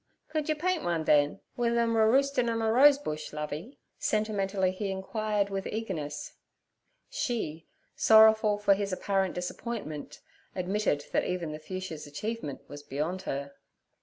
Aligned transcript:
'Could 0.29 0.49
you 0.49 0.55
paint 0.55 0.83
one, 0.83 1.03
then, 1.03 1.41
wi' 1.55 1.69
them 1.69 1.95
a 1.95 2.07
roost 2.07 2.39
in' 2.39 2.49
on 2.49 2.59
a 2.59 2.71
rose 2.71 2.97
bush, 2.97 3.31
Lovey?' 3.31 3.77
sentimentally 3.99 4.71
he 4.71 4.89
inquired 4.89 5.51
with 5.51 5.67
eagerness. 5.67 6.33
She, 7.07 7.67
sorrowful 7.95 8.57
for 8.57 8.73
his 8.73 8.91
apparent 8.91 9.35
disappointment, 9.35 10.19
admitted 10.55 11.05
that 11.11 11.25
even 11.25 11.51
The 11.51 11.59
Fuchsia's 11.59 12.07
achievement 12.07 12.67
was 12.67 12.81
beyond 12.81 13.21
her. 13.29 13.53